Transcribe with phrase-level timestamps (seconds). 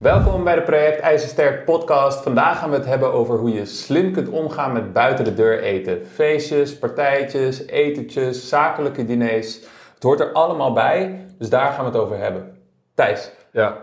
[0.00, 2.22] Welkom bij de Project IJzersterk podcast.
[2.22, 5.62] Vandaag gaan we het hebben over hoe je slim kunt omgaan met buiten de deur
[5.62, 6.06] eten.
[6.06, 9.60] Feestjes, partijtjes, etentjes, zakelijke diners.
[9.94, 12.56] Het hoort er allemaal bij, dus daar gaan we het over hebben.
[12.94, 13.32] Thijs.
[13.52, 13.76] Ja,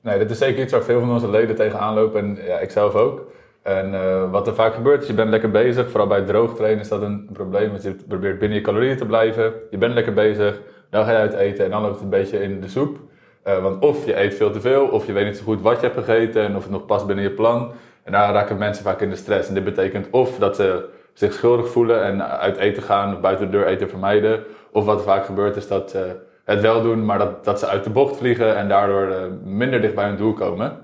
[0.00, 2.70] nee, dit is zeker iets waar veel van onze leden tegenaan lopen en ja, ik
[2.70, 3.32] zelf ook.
[3.62, 5.90] En uh, wat er vaak gebeurt is, je bent lekker bezig.
[5.90, 7.70] Vooral bij droogtrainen is dat een probleem.
[7.70, 9.52] Want je probeert binnen je calorieën te blijven.
[9.70, 10.60] Je bent lekker bezig.
[10.90, 12.98] Dan ga je uit eten en dan loopt het een beetje in de soep.
[13.46, 15.80] Uh, want of je eet veel te veel, of je weet niet zo goed wat
[15.80, 17.72] je hebt gegeten en of het nog past binnen je plan.
[18.02, 19.48] En daar raken mensen vaak in de stress.
[19.48, 23.50] En dit betekent of dat ze zich schuldig voelen en uit eten gaan of buiten
[23.50, 24.44] de deur eten vermijden.
[24.72, 27.84] Of wat vaak gebeurt is dat ze het wel doen, maar dat, dat ze uit
[27.84, 30.78] de bocht vliegen en daardoor uh, minder dicht bij hun doel komen.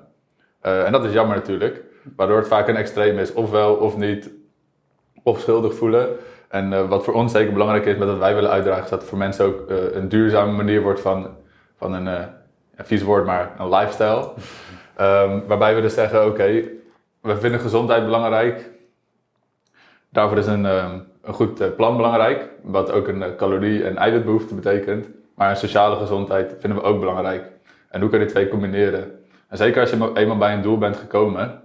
[0.66, 1.83] Uh, en dat is jammer natuurlijk.
[2.16, 4.30] Waardoor het vaak een extreem is, ofwel of niet,
[5.23, 6.09] of schuldig voelen.
[6.49, 9.09] En wat voor ons zeker belangrijk is met wat wij willen uitdragen, is dat het
[9.09, 11.29] voor mensen ook een duurzame manier wordt van,
[11.77, 12.29] van een,
[12.80, 14.29] een vies woord, maar een lifestyle.
[15.01, 16.62] Um, waarbij we dus zeggen, oké,
[17.21, 18.71] we vinden gezondheid belangrijk.
[20.09, 25.09] Daarvoor is een, um, een goed plan belangrijk, wat ook een calorie- en eiwitbehoefte betekent.
[25.35, 27.45] Maar een sociale gezondheid vinden we ook belangrijk.
[27.88, 29.18] En hoe kun je die twee combineren?
[29.49, 31.62] En zeker als je eenmaal bij een doel bent gekomen,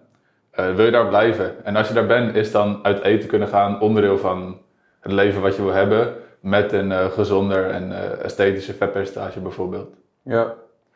[0.60, 1.66] uh, wil je daar blijven?
[1.66, 4.62] En als je daar bent, is dan uit eten kunnen gaan onderdeel van
[5.00, 6.14] het leven wat je wil hebben.
[6.40, 9.96] Met een gezonder en esthetische vetpercentage bijvoorbeeld.
[10.24, 10.54] Ja.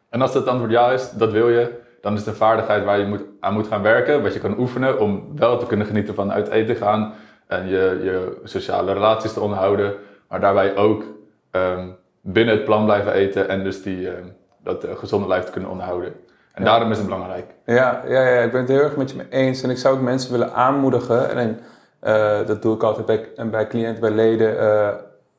[0.10, 3.00] En als het antwoord ja is, dat wil je, dan is het een vaardigheid waar
[3.00, 4.24] je moet, aan moet gaan werken.
[4.24, 7.14] Wat je kan oefenen om wel te kunnen genieten van uit eten gaan.
[7.48, 9.94] En je, je sociale relaties te onderhouden.
[10.28, 11.04] Maar daarbij ook
[11.52, 13.50] um, binnen het plan blijven eten.
[13.50, 16.14] En dus die, um, dat gezonde lijf te kunnen onderhouden.
[16.54, 16.70] En ja.
[16.70, 17.46] daarom is het belangrijk.
[17.66, 19.62] Ja, ja, ja, ik ben het heel erg met je mee eens.
[19.62, 21.30] En ik zou ook mensen willen aanmoedigen.
[21.36, 21.60] En
[22.04, 24.54] uh, dat doe ik altijd bij, bij cliënten, bij leden.
[24.54, 24.90] Uh,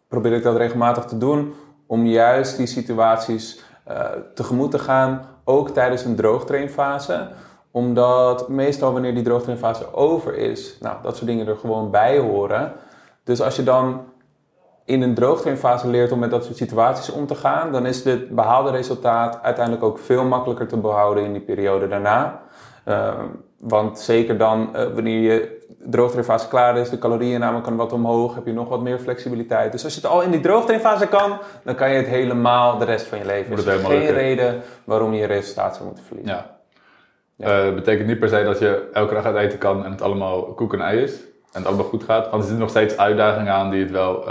[0.09, 1.55] probeer ik dat regelmatig te doen.
[1.87, 3.65] Om juist die situaties
[4.35, 5.27] tegemoet te gaan.
[5.45, 7.29] Ook tijdens een droogtrainfase.
[7.71, 10.77] Omdat meestal wanneer die droogtrainfase over is.
[10.81, 12.73] Nou, dat soort dingen er gewoon bij horen.
[13.25, 14.01] Dus als je dan
[14.85, 18.29] in een droogtrainfase leert om met dat soort situaties om te gaan, dan is het
[18.29, 22.41] behaalde resultaat uiteindelijk ook veel makkelijker te behouden in die periode daarna.
[22.89, 23.15] Uh,
[23.59, 28.47] want zeker dan, uh, wanneer je droogtrainfase klaar is, de calorieënname kan wat omhoog, heb
[28.47, 29.73] je nog wat meer flexibiliteit.
[29.73, 32.85] Dus als je het al in die droogtrainfase kan, dan kan je het helemaal de
[32.85, 33.53] rest van je leven.
[33.53, 34.15] Er is geen lukken.
[34.15, 36.35] reden waarom je je resultaat zou moeten verliezen.
[36.35, 36.57] Ja.
[37.37, 37.67] ja.
[37.67, 40.43] Uh, betekent niet per se dat je elke dag uit eten kan en het allemaal
[40.43, 41.15] koek en ei is.
[41.53, 42.23] En het allemaal goed gaat.
[42.23, 44.25] Want er zitten nog steeds uitdagingen aan die het wel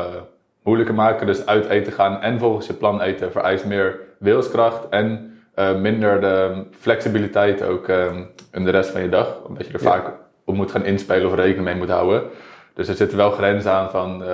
[0.64, 1.28] moeilijker maken.
[1.28, 6.22] Dus uit eten gaan en volgens je plan eten vereist meer wilskracht en uh, minder
[6.22, 9.42] de flexibiliteit ook um, in de rest van je dag.
[9.48, 9.90] Omdat je er ja.
[9.90, 10.14] vaak
[10.50, 12.24] op moet gaan inspelen of rekening mee moet houden.
[12.74, 14.28] Dus er zitten wel grenzen aan van, uh,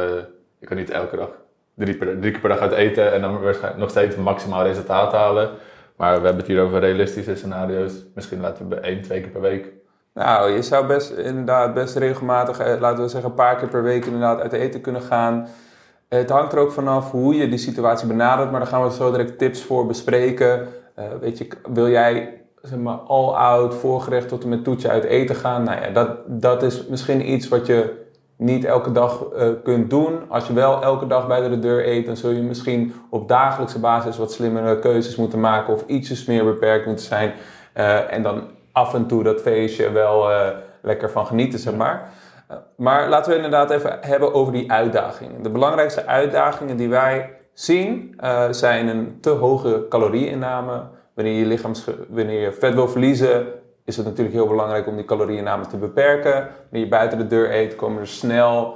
[0.59, 1.29] je kan niet elke dag
[1.75, 3.39] drie, drie keer per dag uit eten en dan
[3.77, 5.49] nog steeds maximaal resultaat halen.
[5.97, 7.93] Maar we hebben het hier over realistische scenario's.
[8.15, 9.71] Misschien laten we één, twee keer per week.
[10.13, 14.05] Nou, je zou best inderdaad best regelmatig, laten we zeggen een paar keer per week
[14.05, 15.47] inderdaad uit eten kunnen gaan.
[16.09, 19.11] Het hangt er ook vanaf hoe je die situatie benadert, maar daar gaan we zo
[19.11, 20.67] direct tips voor bespreken.
[20.99, 25.35] Uh, weet je, wil jij zeg maar, all-out, voorgerecht tot en met toetje uit eten
[25.35, 25.63] gaan?
[25.63, 28.03] Nou ja, dat, dat is misschien iets wat je
[28.37, 30.19] niet elke dag uh, kunt doen.
[30.29, 33.79] Als je wel elke dag bij de deur eet, dan zul je misschien op dagelijkse
[33.79, 37.33] basis wat slimmere keuzes moeten maken of ietsjes meer beperkt moeten zijn.
[37.77, 40.27] Uh, en dan af en toe dat feestje wel
[40.81, 42.09] lekker van genieten, zeg maar.
[42.75, 45.43] Maar laten we inderdaad even hebben over die uitdagingen.
[45.43, 50.81] De belangrijkste uitdagingen die wij zien zijn een te hoge calorieinname.
[51.15, 53.47] Wanneer je, lichaams, wanneer je vet wil verliezen,
[53.85, 56.33] is het natuurlijk heel belangrijk om die calorieinname te beperken.
[56.33, 58.75] Wanneer je buiten de deur eet, komen er snel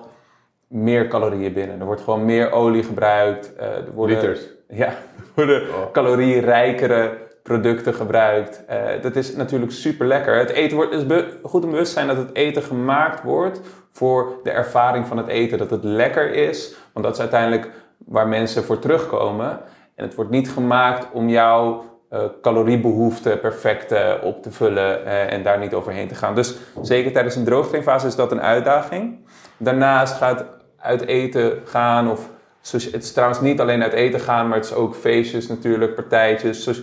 [0.68, 1.80] meer calorieën binnen.
[1.80, 3.54] Er wordt gewoon meer olie gebruikt.
[3.60, 4.48] Uh, er worden, Liters.
[4.68, 5.92] Ja, er worden oh.
[5.92, 8.64] calorierijkere producten gebruikt.
[8.70, 10.38] Uh, dat is natuurlijk super lekker.
[10.38, 13.62] Het eten wordt, het is goed om bewust zijn dat het eten gemaakt wordt
[13.92, 15.58] voor de ervaring van het eten.
[15.58, 19.50] Dat het lekker is, want dat is uiteindelijk waar mensen voor terugkomen.
[19.96, 21.84] En het wordt niet gemaakt om jouw
[22.14, 26.36] uh, caloriebehoefte perfect uh, op te vullen uh, en daar niet overheen te gaan.
[26.36, 29.18] Dus zeker tijdens een droogtrainfase is dat een uitdaging.
[29.58, 30.46] Daarnaast gaat
[30.78, 32.30] uit eten gaan of
[32.72, 36.82] het is trouwens niet alleen uit eten gaan, maar het is ook feestjes natuurlijk, partijtjes,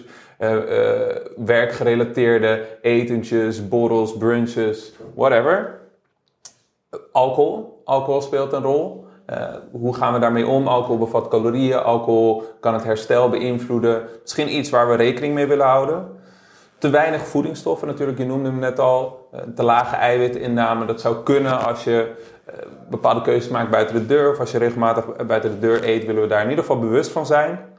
[1.37, 5.81] werkgerelateerde etentjes, borrels, brunches, whatever.
[7.13, 7.83] Alcohol.
[7.85, 9.06] Alcohol speelt een rol.
[9.31, 10.69] Uh, hoe gaan we daarmee om?
[10.69, 11.83] Alcohol bevat calorieën.
[11.83, 14.03] Alcohol kan het herstel beïnvloeden.
[14.23, 16.07] Misschien iets waar we rekening mee willen houden.
[16.79, 18.19] Te weinig voedingsstoffen natuurlijk.
[18.19, 19.29] Je noemde hem net al.
[19.55, 20.85] te lage eiwitinname.
[20.85, 22.15] Dat zou kunnen als je
[22.91, 24.31] bepaalde keuzes maakt buiten de deur.
[24.31, 27.11] Of als je regelmatig buiten de deur eet, willen we daar in ieder geval bewust
[27.11, 27.75] van zijn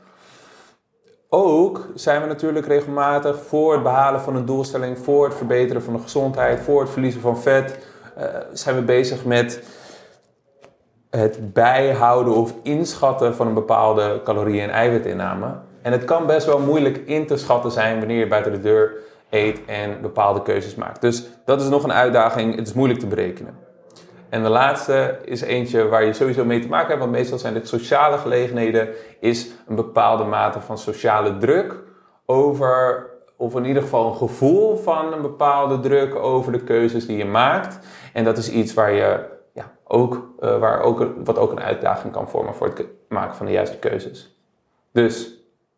[1.30, 5.94] ook zijn we natuurlijk regelmatig voor het behalen van een doelstelling, voor het verbeteren van
[5.94, 7.88] de gezondheid, voor het verliezen van vet,
[8.54, 9.64] zijn we bezig met
[11.10, 15.48] het bijhouden of inschatten van een bepaalde calorieën- en eiwitinname.
[15.82, 18.92] En het kan best wel moeilijk in te schatten zijn wanneer je buiten de deur
[19.30, 21.02] eet en bepaalde keuzes maakt.
[21.02, 22.56] Dus dat is nog een uitdaging.
[22.56, 23.58] Het is moeilijk te berekenen.
[24.30, 27.54] En de laatste is eentje waar je sowieso mee te maken hebt, want meestal zijn
[27.54, 28.90] dit sociale gelegenheden,
[29.20, 31.76] is een bepaalde mate van sociale druk
[32.26, 33.06] over,
[33.38, 37.26] of in ieder geval een gevoel van een bepaalde druk over de keuzes die je
[37.26, 37.80] maakt.
[38.14, 42.14] En dat is iets waar je ja, ook, uh, waar ook, wat ook een uitdaging
[42.14, 44.36] kan vormen voor het maken van de juiste keuzes.
[44.92, 45.34] Dus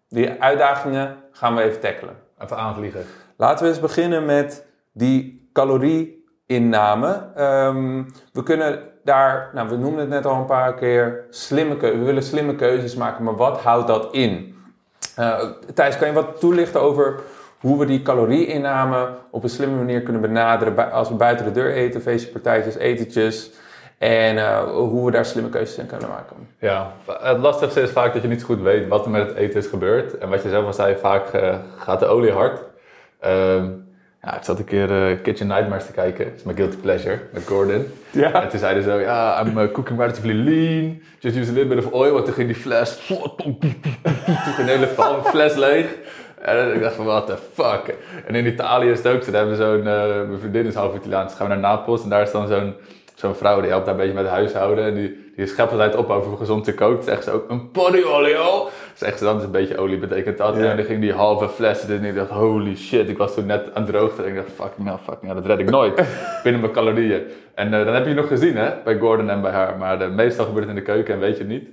[0.10, 2.16] die uitdagingen gaan we even tackelen.
[2.40, 3.06] Even aanvliegen.
[3.36, 7.28] Laten we eens beginnen met die calorieinname.
[7.38, 11.98] Um, we kunnen daar, nou we noemden het net al een paar keer, slimme we
[11.98, 14.56] willen slimme keuzes maken, maar wat houdt dat in?
[15.20, 15.40] Uh,
[15.74, 17.20] Thijs, kan je wat toelichten over
[17.60, 21.72] hoe we die calorieinname op een slimme manier kunnen benaderen als we buiten de deur
[21.72, 23.52] eten, feestjes, partijtjes, etentjes?
[24.00, 26.36] En uh, hoe we daar slimme keuzes in kunnen maken.
[26.60, 29.60] Ja, het lastigste is vaak dat je niet goed weet wat er met het eten
[29.60, 30.18] is gebeurd.
[30.18, 32.60] En wat je zelf al zei, vaak uh, gaat de olie hard.
[33.26, 33.88] Um,
[34.22, 36.26] ja, ik zat een keer uh, Kitchen Nightmares te kijken.
[36.26, 37.88] Dat is mijn guilty pleasure met Gordon.
[38.12, 38.44] Ja.
[38.44, 41.02] En toen zeiden ze zo, ja, I'm uh, cooking relatively lean.
[41.20, 42.14] Just use a little bit of oil.
[42.14, 42.98] Want toen ging die fles...
[43.06, 43.58] Toen
[44.56, 44.88] ging een hele
[45.24, 45.96] fles leeg.
[46.42, 47.96] En ik dacht van, what the fuck.
[48.26, 49.32] En in Italië is het ook zo.
[49.32, 49.94] Daar hebben we zo'n...
[49.94, 51.28] Uh, mijn vriendin is half Italiaans.
[51.28, 52.04] Dus gaan we naar Napels.
[52.04, 52.74] En daar is dan zo'n
[53.20, 54.86] zo'n vrouw die helpt daar een beetje met het huishouden.
[54.86, 57.04] En die, die schept altijd op over gezond ze kookt.
[57.04, 58.70] Zegt ze ook, een potty olio.
[58.94, 60.56] Zegt ze dan, is een beetje olie betekent dat.
[60.56, 60.70] Ja.
[60.70, 63.10] En dan ging die halve fles en ik dacht, holy shit.
[63.10, 64.24] Ik was toen net aan het droogte.
[64.24, 65.96] En ik dacht, fucking hell, fucking hell, dat red ik nooit.
[66.44, 67.24] binnen mijn calorieën.
[67.56, 69.78] En uh, dan heb je nog gezien, hè, bij Gordon en bij haar.
[69.78, 71.70] Maar de, meestal gebeurt het in de keuken en weet je het niet.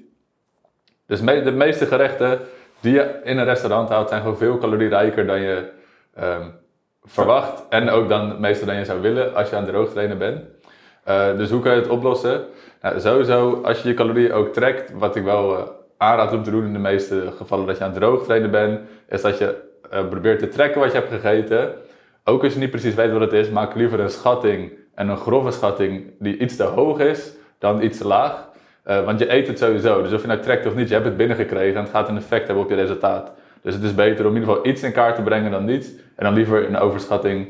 [1.07, 2.41] Dus me, de meeste gerechten
[2.81, 5.69] die je in een restaurant houdt, zijn gewoon veel calorierijker dan je
[6.21, 6.55] um,
[7.05, 7.63] verwacht.
[7.69, 10.41] En ook dan meestal dan je zou willen als je aan het droogtrainen bent.
[11.09, 12.45] Uh, dus hoe kan je het oplossen?
[12.83, 15.63] Nou, sowieso, als je je calorieën ook trekt, wat ik wel uh,
[15.97, 19.23] aanraad om te doen in de meeste gevallen dat je aan het droogtrainen bent, is
[19.23, 19.57] dat je
[19.93, 21.73] uh, probeert te trekken wat je hebt gegeten.
[22.25, 25.17] Ook als je niet precies weet wat het is, maak liever een schatting en een
[25.17, 28.49] grove schatting die iets te hoog is dan iets te laag.
[28.85, 31.17] want je eet het sowieso, dus of je nou trekt of niet, je hebt het
[31.17, 33.33] binnengekregen en het gaat een effect hebben op je resultaat.
[33.63, 35.89] Dus het is beter om in ieder geval iets in kaart te brengen dan niets.
[35.89, 37.49] En dan liever een overschatting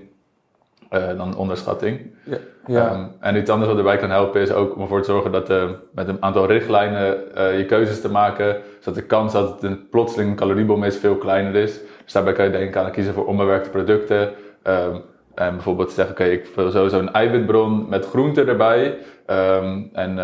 [0.93, 2.01] uh, dan onderschatting.
[2.25, 2.37] Ja.
[2.67, 2.93] ja.
[2.93, 5.51] Um, en iets anders wat erbij kan helpen is ook om ervoor te zorgen dat
[5.51, 9.63] uh, met een aantal richtlijnen uh, je keuzes te maken, zodat de kans dat het
[9.63, 11.81] een plotseling een caloriebom is veel kleiner is.
[12.05, 14.21] Dus daarbij kan je denken aan kiezen voor onbewerkte producten.
[14.21, 15.03] Um,
[15.35, 18.99] en bijvoorbeeld zeggen, oké, okay, ik wil sowieso een eiwitbron met groente erbij.
[19.27, 20.17] Um, en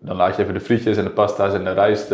[0.00, 2.10] dan laat je even de frietjes en de pasta's en de rijst,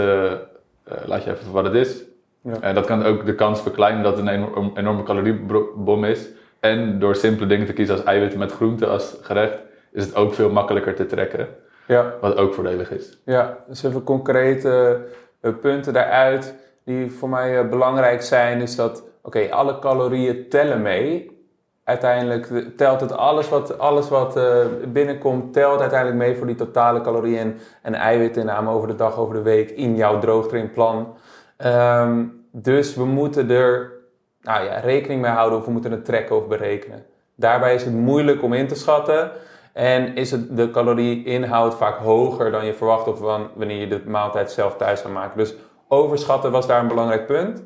[1.05, 2.03] laat je even wat het is.
[2.43, 2.61] Ja.
[2.61, 6.29] En dat kan ook de kans verkleinen dat het een enorm, enorme caloriebom is.
[6.61, 9.59] En door simpele dingen te kiezen als eiwitten met groente als gerecht,
[9.93, 11.49] is het ook veel makkelijker te trekken.
[11.87, 12.15] Ja.
[12.21, 13.19] Wat ook voordelig is.
[13.25, 15.01] Ja, dus even concrete
[15.43, 16.55] uh, punten daaruit
[16.85, 21.39] die voor mij uh, belangrijk zijn, is dat, oké, okay, alle calorieën tellen mee.
[21.85, 24.45] Uiteindelijk telt het alles wat, alles wat uh,
[24.93, 29.43] binnenkomt, telt uiteindelijk mee voor die totale calorieën en, eiwitinname over de dag, over de
[29.43, 31.17] week in jouw droogtrainplan.
[31.65, 33.93] Um, dus we moeten er
[34.43, 37.07] nou ja, rekening mee houden of we moeten het trekken of berekenen.
[37.35, 39.33] Daarbij is het moeilijk om in te schatten
[39.73, 43.19] en is het de calorieinhoud vaak hoger dan je verwacht of
[43.55, 45.39] wanneer je de maaltijd zelf thuis gaat maken.
[45.39, 45.55] Dus
[45.89, 47.63] overschatten was daar een belangrijk punt.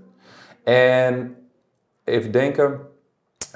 [0.65, 1.37] En
[2.05, 2.81] even denken.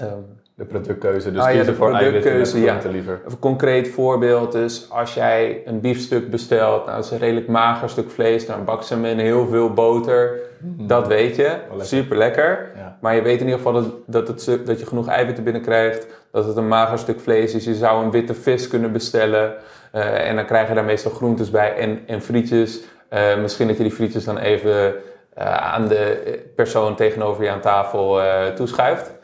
[0.02, 2.80] Um, de productkeuze, dus ah, kiezen ja, voor eiwitten ja.
[2.90, 3.20] liever.
[3.28, 7.88] Een concreet voorbeeld is als jij een biefstuk bestelt, nou dat is een redelijk mager
[7.88, 10.38] stuk vlees, dan bak ze met heel veel boter.
[10.58, 10.86] Mm.
[10.86, 11.86] Dat weet je, lekker.
[11.86, 12.70] super lekker.
[12.76, 12.98] Ja.
[13.00, 16.44] Maar je weet in ieder geval dat, dat, het, dat je genoeg eiwitten binnenkrijgt, dat
[16.44, 17.64] het een mager stuk vlees is.
[17.64, 19.54] Je zou een witte vis kunnen bestellen
[19.94, 22.80] uh, en dan krijg je daar meestal groentes bij en, en frietjes.
[23.12, 24.94] Uh, misschien dat je die frietjes dan even
[25.38, 28.20] uh, aan de persoon tegenover je aan tafel
[28.54, 29.16] toeschuift.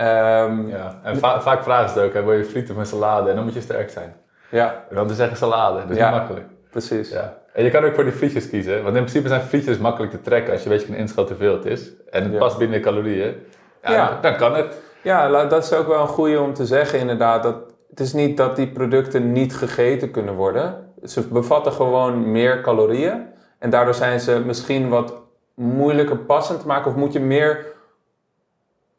[0.00, 3.30] Um, ja, en va vaak vragen ze het ook, hè, wil je frieten met salade?
[3.30, 4.14] En dan moet je sterk zijn.
[4.50, 4.84] Ja.
[4.88, 6.46] En dan te zeggen salade, dat is ja, makkelijk.
[6.70, 7.10] Precies.
[7.10, 7.38] Ja.
[7.52, 10.20] En je kan ook voor die frietjes kiezen, want in principe zijn frietjes makkelijk te
[10.20, 11.90] trekken als je weet je kan inschatten hoeveel het is.
[12.10, 12.38] En het ja.
[12.38, 13.34] past binnen de calorieën.
[13.82, 14.08] Ja, ja.
[14.08, 14.82] Dan, dan, kan het.
[15.02, 17.42] Ja, dat is ook wel een goede om te zeggen inderdaad.
[17.42, 17.56] Dat,
[17.90, 20.92] het is niet dat die producten niet gegeten kunnen worden.
[21.04, 23.26] Ze bevatten gewoon meer calorieën.
[23.58, 25.14] En daardoor zijn ze misschien wat
[25.54, 26.90] moeilijker passend te maken.
[26.90, 27.66] Of moet je meer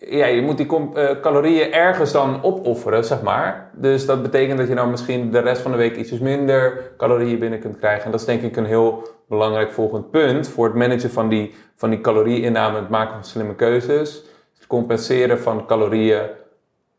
[0.09, 3.69] ja, je moet die eh, calorieën ergens dan opofferen, zeg maar.
[3.73, 7.39] Dus dat betekent dat je dan misschien de rest van de week ietsjes minder calorieën
[7.39, 8.05] binnen kunt krijgen.
[8.05, 11.55] En dat is denk ik een heel belangrijk volgend punt voor het managen van die,
[11.75, 14.23] van die calorieinname het maken van slimme keuzes.
[14.53, 16.21] Het compenseren van calorieën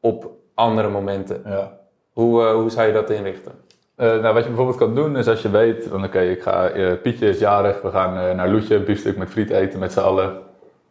[0.00, 1.42] op andere momenten.
[1.44, 1.78] Ja.
[2.12, 3.52] Hoe, eh, hoe zou je dat inrichten?
[3.94, 6.71] Eh, nou, wat je bijvoorbeeld kan doen is als je weet, van oké, ik ga,
[7.02, 10.38] Pietje is jarig, we gaan naar Loetje een biefstuk met friet eten met z'n allen.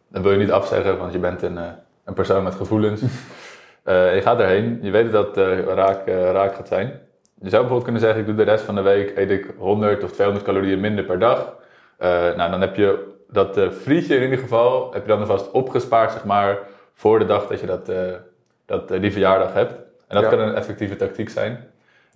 [0.08, 1.58] Dan wil je niet afzeggen, want je bent een,
[2.04, 3.02] een persoon met gevoelens.
[3.82, 6.86] Eh, je gaat erheen, je weet dat het eh, raak, eh, raak gaat zijn.
[7.40, 10.04] Je zou bijvoorbeeld kunnen zeggen, ik doe de rest van de week, eet ik 100
[10.04, 11.54] of 200 calorieën minder per dag.
[12.36, 16.24] Nou, dan heb je dat frietje in ieder geval, heb je dan alvast opgespaard, zeg
[16.24, 16.58] maar,
[16.94, 17.92] voor de dag dat je dat,
[18.66, 19.72] dat, die verjaardag hebt.
[20.08, 20.28] En dat Ja.
[20.28, 21.64] kan een effectieve tactiek zijn.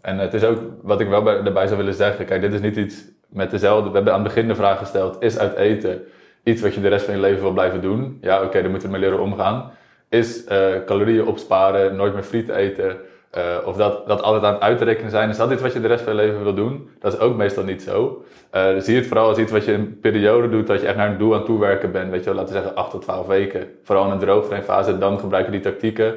[0.00, 2.60] En het is ook, wat ik wel bij, daarbij zou willen zeggen, kijk, dit is
[2.60, 6.06] niet iets met dezelfde, we hebben aan het begin de vraag gesteld, is uit eten
[6.46, 8.18] iets wat je de rest van je leven wil blijven doen?
[8.20, 9.70] Ja, oké, dan moeten we mee leren omgaan.
[10.08, 12.96] Is eh, calorieën opsparen, nooit meer friet eten,
[13.30, 15.86] eh, of dat, dat altijd aan het uitrekenen zijn, is dat iets wat je de
[15.86, 16.90] rest van je leven wil doen?
[17.00, 18.24] Dat is ook meestal niet zo.
[18.50, 20.96] Dus zie het vooral als iets wat je in een periode doet, dat je echt
[20.96, 23.26] naar een doel aan toewerken bent, weet je wel, laten we zeggen 8 tot 12
[23.26, 23.68] weken.
[23.82, 26.14] Vooral in een droogtrainfase, dan gebruiken die tactieken.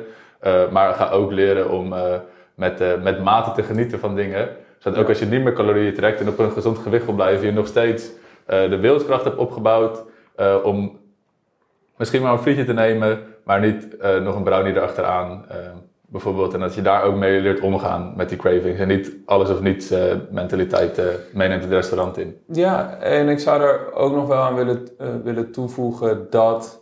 [0.71, 1.93] Maar ga ook leren om
[2.55, 4.49] met, met mate te genieten van dingen.
[4.77, 7.45] Zodat ook als je niet meer calorieën trekt en op een gezond gewicht wil blijven,
[7.45, 8.09] je nog steeds
[8.45, 10.03] de wilskracht hebt opgebouwd
[10.39, 10.99] eh, om
[11.97, 15.45] misschien maar een frietje te nemen, maar niet eh, nog een brownie erachteraan.
[15.49, 15.57] eh,
[16.11, 16.53] bijvoorbeeld.
[16.53, 18.79] En dat je daar ook mee leert omgaan met die cravings.
[18.79, 19.93] En niet alles of niets
[20.31, 22.41] mentaliteit eh, meeneemt het restaurant in.
[22.51, 24.87] Ja, en ik zou er ook nog wel aan willen,
[25.23, 26.81] willen toevoegen dat.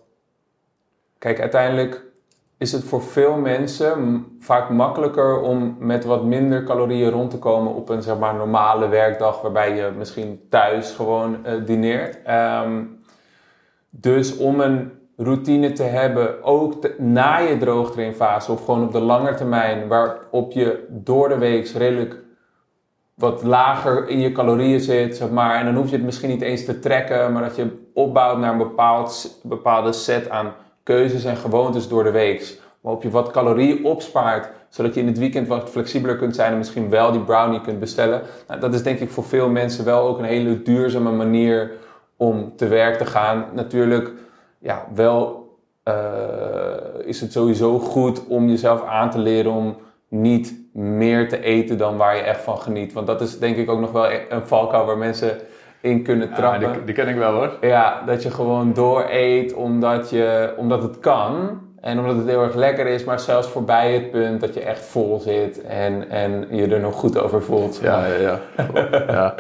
[1.18, 2.04] Kijk, uiteindelijk
[2.58, 7.74] is het voor veel mensen vaak makkelijker om met wat minder calorieën rond te komen
[7.74, 12.24] op een zeg maar, normale werkdag, waarbij je misschien thuis gewoon dineert.
[12.24, 12.84] Ehm,
[13.90, 19.36] dus om een routine te hebben, ook na je droogtrainfase of gewoon op de lange
[19.36, 22.26] termijn, waarop je door de week redelijk
[23.14, 25.56] wat lager in je calorieën zit, zeg maar.
[25.56, 28.52] En dan hoef je het misschien niet eens te trekken, maar dat je opbouwt naar
[28.52, 30.54] een bepaald, bepaalde set aan
[30.84, 32.60] keuzes en gewoontes door de week.
[32.82, 36.58] Waarop je wat calorieën opspaart, zodat je in het weekend wat flexibeler kunt zijn en
[36.58, 38.22] misschien wel die brownie kunt bestellen.
[38.48, 41.72] Nou, dat is denk ik voor veel mensen wel ook een hele duurzame manier
[42.18, 43.46] om te werk te gaan.
[43.54, 44.12] Natuurlijk,
[44.60, 45.48] ja, wel
[45.84, 45.94] eh,
[47.06, 49.78] is het sowieso goed om jezelf aan te leren om
[50.10, 52.94] niet meer te eten dan waar je echt van geniet.
[52.94, 55.38] Want dat is denk ik ook nog wel een valkuil waar mensen
[55.82, 56.72] in kunnen Ja, trappen.
[56.74, 57.52] die, die ken ik wel hoor.
[57.62, 61.60] Ja, dat je gewoon door eet omdat, je, omdat het kan.
[61.82, 64.86] En omdat het heel erg lekker is, maar zelfs voorbij het punt dat je echt
[64.86, 67.80] vol zit en, en je er nog goed over voelt.
[67.82, 68.40] Ja, ja, ja.
[69.08, 69.36] ja.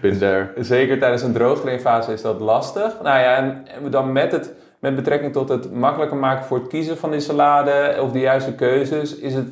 [0.00, 0.48] Been there.
[0.60, 3.00] Zeker tijdens een droogtrainfase is dat lastig.
[3.02, 6.96] Nou ja, en dan met, het, met betrekking tot het makkelijker maken voor het kiezen
[6.96, 9.48] van die salade of de juiste keuzes, is het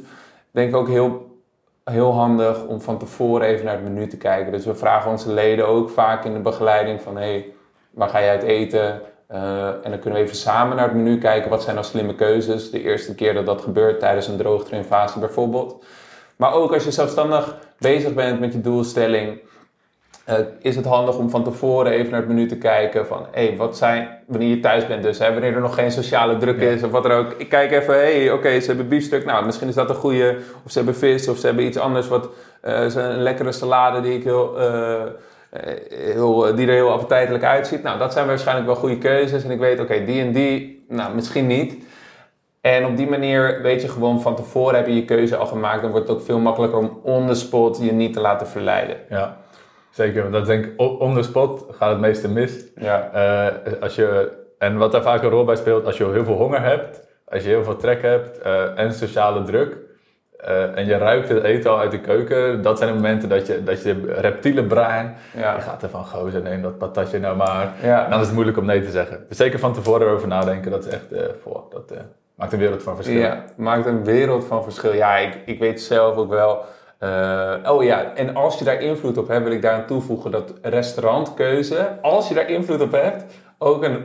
[0.50, 1.40] denk ik ook heel,
[1.84, 4.52] heel handig om van tevoren even naar het menu te kijken.
[4.52, 7.52] Dus we vragen onze leden ook vaak in de begeleiding van, hé, hey,
[7.90, 9.00] waar ga je uit eten?
[9.30, 12.14] Eh, en dan kunnen we even samen naar het menu kijken, wat zijn nou slimme
[12.14, 12.70] keuzes?
[12.70, 15.84] De eerste keer dat dat gebeurt tijdens een droogtrainfase bijvoorbeeld.
[16.36, 19.38] Maar ook als je zelfstandig bezig bent met je doelstelling,
[20.24, 23.46] eh, is het handig om van tevoren even naar het menu te kijken van, hé,
[23.46, 26.60] hey, wat zijn, wanneer je thuis bent dus, hè, wanneer er nog geen sociale druk
[26.60, 26.68] Ja.
[26.68, 27.32] is of wat er ook.
[27.36, 30.36] Ik kijk even, hé, hey, oké, ze hebben biefstuk, nou, misschien is dat een goede,
[30.64, 32.28] of ze hebben vis, of ze hebben iets anders, wat,
[32.60, 34.56] eh, een lekkere salade die ik heel,
[35.88, 37.82] heel, die er heel appetijtelijk uitziet.
[37.82, 41.14] Nou, dat zijn waarschijnlijk wel goede keuzes en ik weet, oké, die en die, nou,
[41.14, 41.88] misschien niet.
[42.60, 45.82] En op die manier weet je gewoon van tevoren heb je je keuze al gemaakt.
[45.82, 48.96] Dan wordt het ook veel makkelijker om on the spot je niet te laten verleiden.
[49.08, 49.36] Ja,
[49.90, 50.22] zeker.
[50.22, 52.64] Want dat denk ik, on the spot gaat het meeste mis.
[52.76, 53.10] Ja.
[53.12, 56.36] Eh, als je, en wat daar vaak een rol bij speelt, als je heel veel
[56.36, 59.76] honger hebt, als je heel veel trek hebt eh, en sociale druk,
[60.44, 63.46] eh, en je ruikt het eten al uit de keuken, dat zijn de momenten dat
[63.46, 65.54] je, dat je reptiele brein, Ja.
[65.54, 67.72] je gaat ervan gozer, neem dat patatje nou maar.
[67.82, 68.04] Ja.
[68.04, 69.24] En dan is het moeilijk om nee te zeggen.
[69.28, 71.98] Dus zeker van tevoren erover nadenken, dat is echt, eh, voor, dat eh,
[72.34, 73.18] maakt een wereld van verschil.
[73.18, 74.92] Ja, maakt een wereld van verschil.
[74.94, 76.64] Ja, ik, ik weet zelf ook wel.
[77.64, 81.88] oh ja, en als je daar invloed op hebt, wil ik daaraan toevoegen dat restaurantkeuze,
[82.02, 83.24] als je daar invloed op hebt,
[83.58, 84.04] ook een,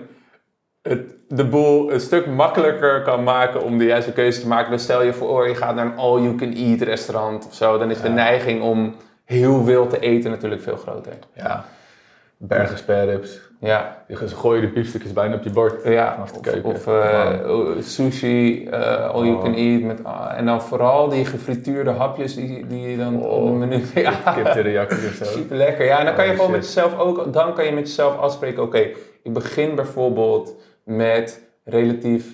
[0.90, 4.72] het, de boel een stuk makkelijker kan maken om de juiste keuze te maken.
[4.72, 8.10] Dus stel je voor, je gaat naar een all-you-can-eat restaurant of zo, dan is de
[8.10, 11.14] neiging om heel veel te eten natuurlijk veel groter.
[11.34, 11.66] Ja.
[12.38, 13.40] Bergen spareribs.
[13.60, 15.84] Ja, Je- Ze gooien de biefstukjes bijna op je bord.
[15.84, 16.70] Ja, Vanaf de of, keuken.
[16.70, 19.44] of eh, sushi, eh, all you Oh.
[19.44, 19.82] can eat.
[19.82, 23.32] Met, ah, en dan vooral die gefrituurde hapjes die, die je dan Oh.
[23.44, 23.84] op de menu...
[23.96, 24.12] Ja,
[24.54, 25.24] teriyaki of zo.
[25.24, 25.86] super lekker.
[25.86, 27.34] Ja, en dan kan je Oh, gewoon met jezelf ook...
[27.34, 28.78] Dan kan je met jezelf afspreken, oké,
[29.24, 30.54] ik begin bijvoorbeeld
[30.86, 32.26] met relatief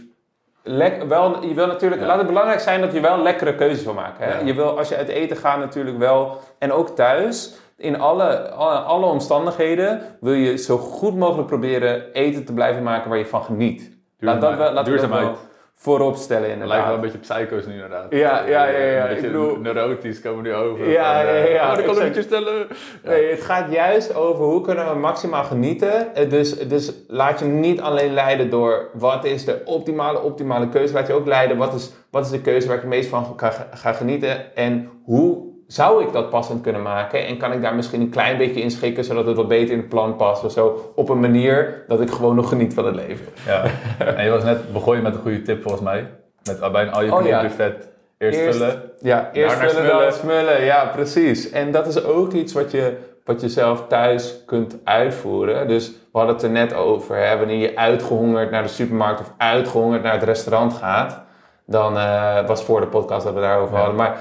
[0.64, 2.08] lek, wel, je wil natuurlijk, Ja.
[2.08, 4.26] laat het belangrijk zijn dat je wel lekkere keuzes wil maken.
[4.26, 4.40] Hè?
[4.40, 4.46] Ja.
[4.46, 8.78] Je wil, als je uit eten gaat natuurlijk wel, en ook thuis, in alle, alle,
[8.80, 13.44] alle omstandigheden wil je zo goed mogelijk proberen eten te blijven maken waar je van
[13.44, 13.92] geniet.
[14.20, 15.38] Laat dat wel, laat dat Duurzaamheid.
[15.84, 16.96] Voorop stellen Het lijkt wel inderdaad.
[16.96, 18.06] een beetje psycho's nu inderdaad.
[18.10, 20.90] Ja, ja, ja, ja, Een beetje ik bedoel- neurotisch komen nu over.
[20.90, 21.88] Ja, van, eh, ja, ja, Oh, exact.
[21.88, 22.68] calorietjes stellen.
[23.04, 26.16] Nee, het gaat juist over hoe kunnen we maximaal genieten.
[26.16, 30.94] Eh, Dus, dus laat je niet alleen leiden door wat is de optimale, optimale keuze.
[30.94, 33.34] Laat je ook leiden wat is, wat is de keuze waar ik het meest van
[33.38, 34.56] ga, ga genieten.
[34.56, 37.26] En hoe zou ik dat passend kunnen maken?
[37.28, 39.78] En kan ik daar misschien een klein beetje in schikken zodat het wat beter in
[39.80, 40.92] het plan past of zo.
[40.96, 43.26] Op een manier dat ik gewoon nog geniet van het leven.
[43.46, 43.64] Ja.
[44.16, 46.08] En je was net begon je met een goede tip volgens mij.
[46.44, 47.42] Met bij een al je Oh, ja.
[47.42, 48.82] buffet eerst, Eerst- vullen.
[49.00, 50.00] Ja, eerst vullen, smullen.
[50.00, 50.64] dan smullen.
[50.64, 51.50] Ja, precies.
[51.50, 55.68] En dat is ook iets wat je, wat je zelf thuis kunt uitvoeren.
[55.68, 57.16] Dus we hadden het er net over.
[57.16, 57.38] Hè?
[57.38, 61.22] Wanneer je uitgehongerd naar de supermarkt of uitgehongerd naar het restaurant gaat.
[61.66, 63.78] Dan eh, was voor de podcast dat we daarover Ja.
[63.80, 63.96] hadden.
[63.98, 64.18] Maar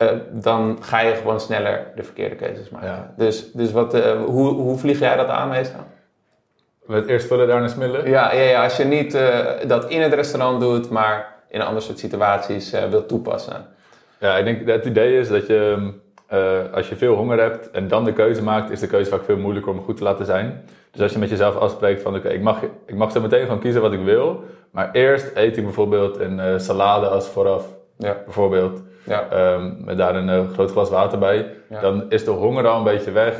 [0.00, 2.88] eh, dan ga je gewoon sneller de verkeerde keuzes maken.
[2.88, 3.14] Ja.
[3.16, 5.80] Dus, dus wat, eh, hoe, hoe vlieg jij dat aan meestal?
[6.86, 8.08] Met eerst vullen, daarna smullen.
[8.08, 11.66] Ja, ja, ja als je niet eh, dat in het restaurant doet, maar in een
[11.66, 13.66] ander soort situaties wilt toepassen.
[14.18, 15.92] Ja, ik denk dat het idee is dat je,
[16.26, 19.24] eh, als je veel honger hebt en dan de keuze maakt, is de keuze vaak
[19.24, 20.64] veel moeilijker om goed te laten zijn.
[20.90, 23.60] Dus als je met jezelf afspreekt van, oké, ik, mag, ik mag zo meteen gewoon
[23.60, 27.66] kiezen wat ik wil, maar eerst eet ik bijvoorbeeld een salade als vooraf,
[27.96, 29.26] Ja, bijvoorbeeld, ja.
[29.30, 31.46] ehm, met daar een eh, groot glas water bij.
[31.68, 31.80] Ja.
[31.80, 33.34] Dan is de honger al een beetje weg.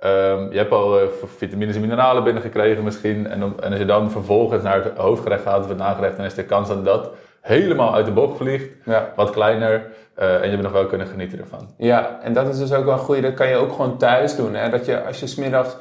[0.00, 1.06] Ehm, je hebt al eh,
[1.36, 3.26] vitamines en mineralen binnengekregen misschien.
[3.26, 6.34] En, en als je dan vervolgens naar het hoofdgerecht gaat of het nagerecht, dan is
[6.34, 8.68] de kans dat dat helemaal uit de bocht vliegt.
[8.84, 9.12] ja.
[9.16, 9.86] Wat kleiner.
[10.14, 11.68] eh, en je hebt nog wel kunnen genieten ervan.
[11.76, 13.20] Ja, en dat is dus ook wel een goede.
[13.20, 14.54] Dat kan je ook gewoon thuis doen.
[14.54, 14.68] Hè?
[14.70, 15.76] Dat je als je smiddags,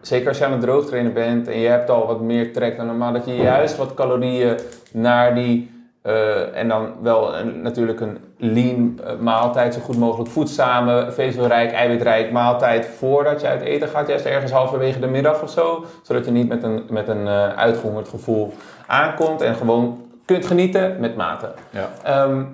[0.00, 2.86] zeker als je aan het droogtrainen bent en je hebt al wat meer trek dan
[2.86, 4.56] normaal, dat je juist wat calorieën
[4.92, 5.76] naar die.
[6.08, 11.72] Eh, en dan wel een, natuurlijk een lean eh, maaltijd, zo goed mogelijk voedzame, vezelrijk,
[11.72, 14.08] eiwitrijk maaltijd voordat je uit eten gaat.
[14.08, 15.84] Juist ergens halverwege de middag of zo.
[16.02, 18.52] Zodat je niet met een, met een eh, uitgehongerd gevoel
[18.86, 21.52] aankomt en gewoon kunt genieten met mate.
[21.70, 21.88] Ja.
[22.02, 22.44] Ehm,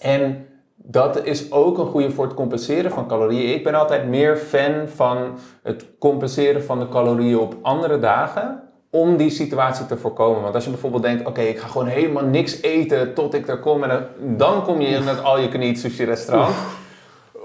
[0.00, 0.46] en
[0.76, 3.54] dat is ook een goede voor het compenseren van calorieën.
[3.54, 8.62] Ik ben altijd meer fan van het compenseren van de calorieën op andere dagen.
[8.90, 10.42] Om die situatie te voorkomen.
[10.42, 13.58] Want als je bijvoorbeeld denkt: oké, ik ga gewoon helemaal niks eten tot ik er
[13.58, 13.82] kom.
[13.82, 16.54] En dan, dan kom je in het all-you-can-eat sushi restaurant.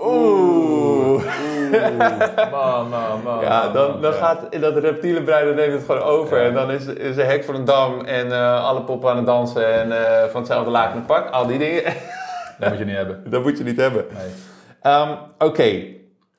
[0.02, 1.24] Oeh.
[2.52, 3.42] Man, man, man.
[3.42, 6.42] Ja, dan, dan gaat in dat reptiele brein dan neemt het gewoon over.
[6.42, 6.48] Ja.
[6.48, 9.26] En dan is, is de hek van een dam en eh, alle poppen aan het
[9.26, 9.74] dansen.
[9.74, 11.30] En eh, van hetzelfde laken een pak.
[11.30, 11.84] Al die dingen.
[12.60, 13.24] Dat moet je niet hebben.
[13.32, 14.06] dat moet je niet hebben.
[14.14, 14.28] Nee.
[14.82, 15.84] Ehm, Oké,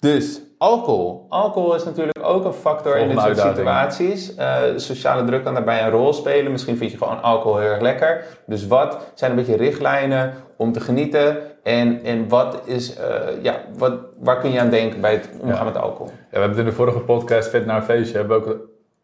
[0.01, 1.27] dus alcohol.
[1.29, 3.57] Alcohol is natuurlijk ook een factor in dit soort uitdaging.
[3.57, 4.35] situaties.
[4.35, 6.53] Eh, sociale druk kan daarbij een rol spelen.
[6.53, 8.25] Misschien vind je gewoon alcohol heel erg lekker.
[8.47, 11.39] Dus wat zijn een beetje richtlijnen om te genieten?
[11.63, 15.59] En, en wat is, eh, ja, wat, waar kun je aan denken bij het omgaan
[15.59, 15.65] Ja.
[15.65, 16.07] met alcohol?
[16.07, 18.57] Ja, we hebben het in de vorige podcast, Fit naar een feestje, hebben we ook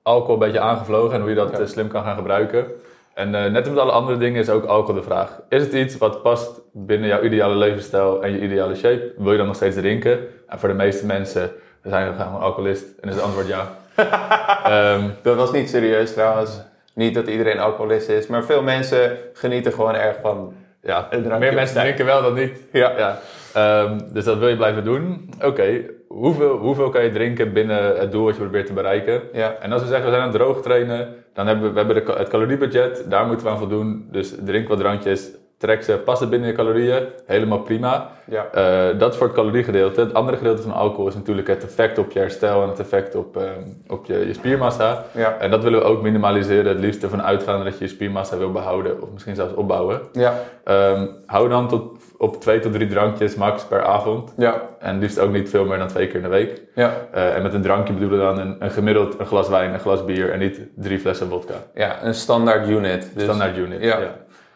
[0.03, 1.59] alcohol een beetje aangevlogen en hoe je dat Ja.
[1.59, 2.67] eh, slim kan gaan gebruiken.
[3.15, 5.41] En eh, net als met alle andere dingen is ook alcohol de vraag.
[5.49, 9.13] Is het iets wat past binnen jouw ideale levensstijl en je ideale shape?
[9.17, 10.19] Wil je dan nog steeds drinken?
[10.49, 11.51] En voor de meeste mensen
[11.83, 13.71] zijn we gewoon alcoholist en is het antwoord ja.
[14.65, 16.61] Ehm, Dat was niet serieus trouwens.
[16.95, 20.55] Niet dat iedereen alcoholist is, maar veel mensen genieten gewoon erg van.
[20.83, 22.61] ja, meer mensen drinken wel dan niet.
[22.73, 22.93] Ja.
[22.97, 23.19] Ja.
[23.55, 25.31] Ehm, dus dat wil je blijven doen.
[25.43, 29.23] Oké, hoeveel, hoeveel kan je drinken binnen het doel wat je probeert te bereiken?
[29.33, 29.57] Ja.
[29.61, 32.17] En als we zeggen we zijn aan het droog trainen, dan hebben we, we hebben
[32.17, 34.07] het caloriebudget, daar moeten we aan voldoen.
[34.11, 35.31] Dus drink wat drankjes,
[35.63, 38.11] trek ze, pas het binnen je calorieën, helemaal prima.
[38.25, 38.47] Ja.
[38.53, 40.01] Eh, dat is voor het caloriegedeelte.
[40.01, 43.15] Het andere gedeelte van alcohol is natuurlijk het effect op je herstel en het effect
[43.15, 43.43] op, eh,
[43.89, 45.05] op je, je spiermassa.
[45.13, 45.37] Ja.
[45.39, 46.67] En dat willen we ook minimaliseren.
[46.67, 50.01] Het liefst ervan uitgaan dat je je spiermassa wil behouden of misschien zelfs opbouwen.
[50.13, 50.35] Ja.
[50.65, 51.83] Ehm, hou dan tot,
[52.19, 54.35] op twee tot drie drankjes max per avond.
[54.37, 54.63] Ja.
[54.79, 56.63] En liefst ook niet veel meer dan twee keer in de week.
[56.75, 56.93] Ja.
[57.13, 59.81] Eh, en met een drankje bedoelen we dan een, een gemiddeld een glas wijn, een
[59.81, 61.55] glas bier en niet drie flessen vodka.
[61.75, 63.11] Ja, een standaard unit.
[63.15, 63.83] Dus, Standaard unit.
[63.83, 63.99] Ja.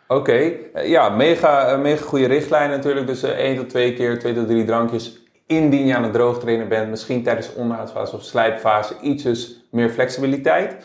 [0.09, 3.07] Oké, Eh, ja, mega, eh, mega goede richtlijn natuurlijk.
[3.07, 6.69] Dus eh, één tot twee keer, twee tot drie drankjes indien je aan het droogtrainen
[6.69, 6.91] bent.
[6.91, 10.77] Misschien tijdens de onderhoudsfase of slijpfase ietsjes meer flexibiliteit.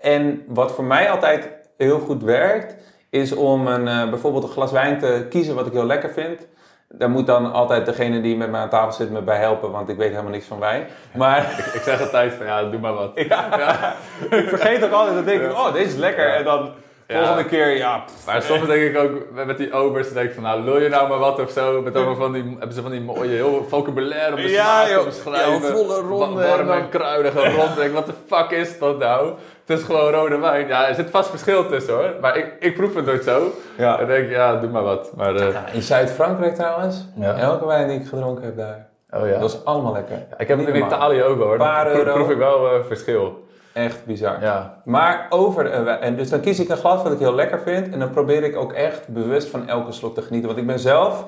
[0.00, 2.76] En wat voor mij altijd heel goed werkt,
[3.10, 6.46] is om een, eh, bijvoorbeeld een glas wijn te kiezen wat ik heel lekker vind.
[6.88, 9.88] Daar moet dan altijd degene die met mij aan tafel zit me bij helpen, want
[9.88, 10.86] ik weet helemaal niks van wijn.
[11.16, 13.10] Maar Ik, ik zeg altijd van ja, doe maar wat.
[13.14, 13.94] ja,
[14.30, 16.34] ik vergeet ook altijd, dan denk ik, oh, deze is lekker.
[16.34, 16.70] En dan.
[17.16, 19.10] Volgende keer, ja, pff, Maar soms denk ik ook
[19.46, 21.82] met- die obers, denk ik van nou, lul je nou maar wat of zo.
[21.82, 24.88] Met allemaal van die, hebben ze van die mooie, heel vocabulaire om de Ja, smaak
[24.88, 24.98] joh.
[24.98, 25.52] te beschrijven.
[25.52, 27.70] Ja, volle ronde Wa- Warm en en kruidige rond.
[27.70, 29.32] Ik denk, wat de fuck is dat nou?
[29.66, 30.66] het is gewoon rode wijn.
[30.68, 32.10] Ja, er zit vast verschil tussen hoor.
[32.20, 33.52] Maar ik, ik proef het nooit zo.
[33.76, 33.96] Ja.
[33.96, 35.12] Dan denk ik, ja, doe maar wat.
[35.16, 37.34] Maar, eh, Ja, in Zuid-Frankrijk trouwens, Ja.
[37.36, 39.38] elke wijn die ik gedronken heb daar, oh ja.
[39.38, 40.16] dat is allemaal lekker.
[40.38, 40.98] ik heb het in Niet normaal.
[40.98, 41.56] Italië ook hoor.
[41.56, 42.14] Paar Dan proef, euro.
[42.18, 43.48] proef ik wel eh, verschil.
[43.72, 44.42] Echt bizar.
[44.42, 44.80] Ja.
[44.84, 47.60] Maar over de, wijn- en dus dan kies ik een glas wat ik heel lekker
[47.60, 50.48] vind en dan probeer ik ook echt bewust van elke slok te genieten.
[50.48, 51.24] Want ik ben zelf,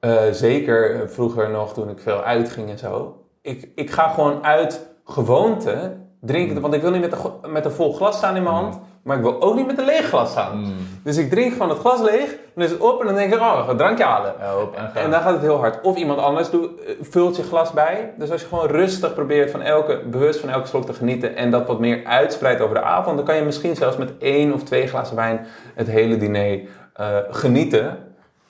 [0.00, 4.44] eh, zeker eh, vroeger nog toen ik veel uitging en zo, ik, ik ga gewoon
[4.44, 8.42] uit gewoonte drinken, want ik wil niet met een, met een vol glas staan in
[8.42, 10.58] mijn hand, maar ik wil ook niet met een leeg glas staan.
[10.58, 10.74] Mm.
[11.04, 13.40] Dus ik drink gewoon het glas leeg, dan is het op en dan denk ik,
[13.40, 14.34] oh, we gaan een drankje halen.
[14.40, 15.02] Ja, op en.
[15.02, 15.80] En dan gaat het heel hard.
[15.82, 18.12] Of iemand anders doet, eh, vult je glas bij.
[18.16, 21.50] Dus als je gewoon rustig probeert van elke, bewust van elke slok te genieten en
[21.50, 24.62] dat wat meer uitspreidt over de avond, dan kan je misschien zelfs met één of
[24.62, 26.60] twee glazen wijn het hele diner
[26.94, 27.98] eh, genieten.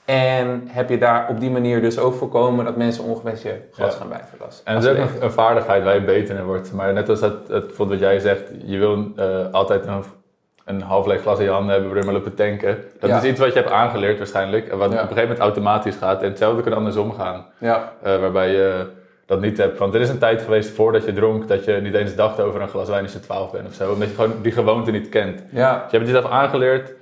[0.05, 3.93] En heb je daar op die manier dus ook voorkomen dat mensen ongewenst je glas
[3.93, 3.99] Ja.
[3.99, 4.65] gaan bijverlassen.
[4.65, 6.73] En het is ook een, een vaardigheid waar je beter in wordt.
[6.73, 10.03] Maar net als het, het wat jij zegt, je wil eh, altijd een,
[10.75, 12.77] een half leeg glas in je handen hebben lopen tanken.
[12.99, 13.17] Dat Ja.
[13.17, 14.67] is iets wat je hebt aangeleerd waarschijnlijk.
[14.67, 14.95] En wat Ja.
[14.95, 16.21] op een gegeven moment automatisch gaat.
[16.21, 17.45] En hetzelfde kan andersom gaan.
[17.57, 18.85] Ja, eh, waarbij je
[19.25, 19.77] dat niet hebt.
[19.77, 22.61] Want er is een tijd geweest voordat je dronk dat je niet eens dacht over
[22.61, 23.91] een glas wijn als je 12 bent of zo.
[23.91, 25.43] Omdat je gewoon die gewoonte niet kent.
[25.51, 26.93] ja, Dus je hebt het jezelf aangeleerd.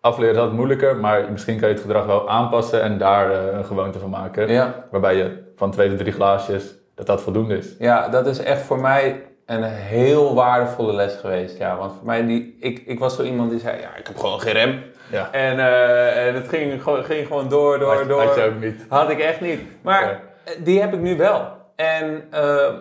[0.00, 3.38] Afleren is altijd moeilijker, maar misschien kan je het gedrag wel aanpassen en daar eh,
[3.58, 4.72] een gewoonte van maken.
[4.90, 7.74] Waarbij je van twee tot drie glaasjes, dat dat voldoende is.
[7.78, 11.58] Ja, dat is echt voor mij een heel waardevolle les geweest.
[11.58, 14.16] Ja, want voor mij, die, ik, ik was zo iemand die zei, ja, ik heb
[14.18, 14.82] gewoon geen rem.
[15.10, 15.28] Ja.
[15.32, 18.22] En, eh, en het ging, gewoon- ging gewoon door, door, had, door.
[18.22, 18.84] had je ook niet.
[18.88, 19.60] Had ik echt niet.
[19.82, 20.20] Maar
[20.58, 21.48] die heb ik nu wel.
[21.76, 22.72] En eh,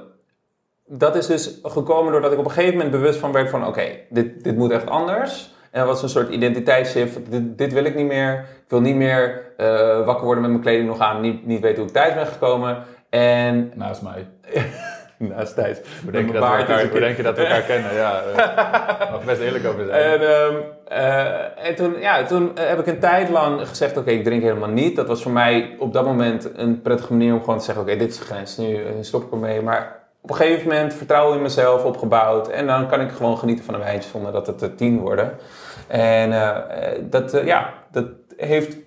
[0.86, 3.68] dat is dus gekomen doordat ik op een gegeven moment bewust van werd van...
[3.68, 5.54] Oké, dit, dit moet echt anders.
[5.72, 7.32] En dat was een soort identiteitsshift.
[7.32, 8.34] Dit, dit wil ik niet meer.
[8.40, 11.22] Ik wil niet meer eh, wakker worden met mijn kleding nog aan.
[11.22, 12.84] Niet, niet weten hoe ik thuis ben gekomen.
[13.10, 14.28] En Naast mij.
[15.36, 15.78] naast thuis.
[16.04, 17.94] Hoe denk, je Mijn dat we elkaar, een hoe denk je dat we elkaar kennen?
[17.94, 18.22] Ja,
[19.12, 20.02] mag best eerlijk over zijn.
[20.02, 20.56] En, ehm,
[20.88, 24.42] eh, en toen, ja, toen eh, heb ik een tijd lang gezegd, oké, ik drink
[24.42, 24.96] helemaal niet.
[24.96, 27.96] Dat was voor mij op dat moment een prettige manier om gewoon te zeggen, oké,
[27.96, 29.62] dit is de grens, nu eh, stop ik ermee.
[29.62, 32.48] Maar op een gegeven moment vertrouwen in mezelf opgebouwd.
[32.48, 35.32] En dan kan ik gewoon genieten van een wijntje zonder dat het er tien worden.
[35.88, 36.30] En
[37.10, 38.06] dat, ja, dat
[38.38, 38.78] heeft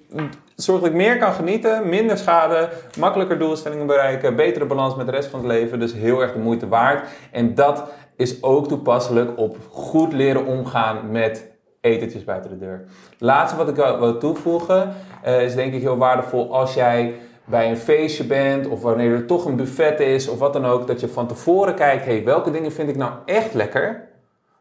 [0.62, 2.68] zorgt dat ik meer kan genieten, minder schade,
[2.98, 5.80] makkelijker doelstellingen bereiken, betere balans met de rest van het leven.
[5.80, 7.08] Dus heel erg de moeite waard.
[7.32, 7.84] En dat
[8.16, 12.84] is ook toepasselijk op goed leren omgaan met etentjes buiten de deur.
[13.18, 17.70] Laatste wat ik wil wil toevoegen eh, is denk ik heel waardevol als jij bij
[17.70, 21.00] een feestje bent of wanneer er toch een buffet is of wat dan ook, dat
[21.00, 24.08] je van tevoren kijkt, hey, welke dingen vind ik nou echt lekker?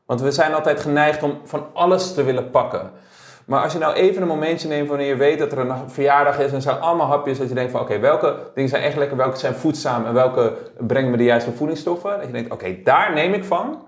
[0.05, 2.91] Want we zijn altijd geneigd om van alles te willen pakken.
[3.47, 6.39] Maar als je nou even een momentje neemt wanneer je weet dat er een verjaardag
[6.39, 9.17] is en zijn allemaal hapjes, dat je denkt van oké, welke dingen zijn echt lekker,
[9.17, 12.17] welke zijn voedzaam en welke brengen me de juiste voedingsstoffen.
[12.17, 13.85] Dat je denkt oké, daar neem ik van.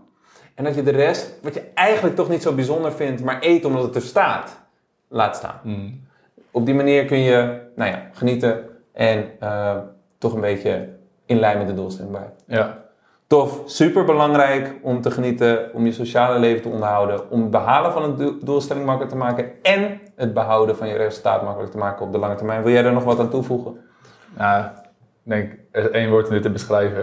[0.55, 3.65] En dat je de rest, wat je eigenlijk toch niet zo bijzonder vindt, maar eet
[3.65, 4.59] omdat het er staat,
[5.07, 5.59] laat staan.
[5.63, 6.07] Mm.
[6.51, 9.77] Op die manier kun je nou ja, genieten en eh,
[10.17, 10.89] toch een beetje
[11.25, 12.33] in lijn met de doelstelling blijven.
[12.45, 12.88] Ja.
[13.29, 17.91] Tof, super belangrijk om te genieten, om je sociale leven te onderhouden, om het behalen
[17.91, 21.77] van een doel- doelstelling makkelijk te maken en het behouden van je resultaat makkelijk te
[21.77, 22.63] maken op de lange termijn.
[22.63, 23.79] Wil jij daar nog wat aan toevoegen?
[24.37, 24.71] Nou, ik
[25.23, 27.01] denk, er is één woord om dit te beschrijven.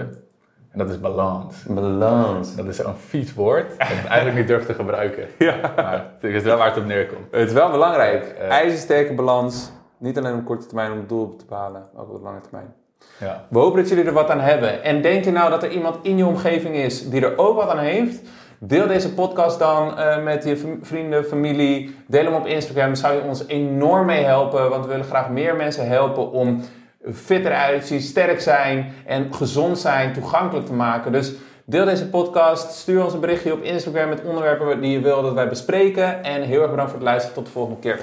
[0.70, 1.62] En dat is balans.
[1.62, 2.56] Balans.
[2.56, 5.28] Dat is zo'n vies woord dat ik eigenlijk niet durf te gebruiken.
[5.38, 5.72] Ja.
[5.76, 7.26] Maar het is wel waar het op neerkomt.
[7.30, 8.24] Het is wel belangrijk.
[8.24, 8.48] Eh.
[8.48, 9.72] IJzersterke balans.
[9.98, 12.40] Niet alleen op korte termijn om het doel te behalen, maar ook op de lange
[12.40, 12.74] termijn.
[13.20, 13.46] Ja.
[13.48, 14.82] We hopen dat jullie er wat aan hebben.
[14.82, 17.68] En denk je nou dat er iemand in je omgeving is die er ook wat
[17.68, 18.20] aan heeft?
[18.58, 21.96] Deel deze podcast dan eh, met je vrienden, familie.
[22.06, 22.94] Deel hem op Instagram.
[22.94, 24.70] Zou je ons enorm mee helpen.
[24.70, 26.62] Want we willen graag meer mensen helpen om
[27.12, 31.12] fitter uit zien, sterk zijn en gezond zijn, toegankelijk te maken.
[31.12, 31.32] Dus
[31.64, 32.72] deel deze podcast.
[32.72, 36.24] Stuur ons een berichtje op Instagram met onderwerpen die je wil dat wij bespreken.
[36.24, 37.34] En heel erg bedankt voor het luisteren.
[37.36, 38.00] Tot de volgende keer.